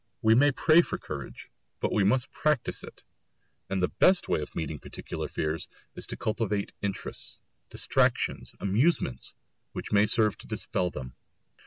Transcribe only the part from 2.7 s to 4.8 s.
it; and the best way of meeting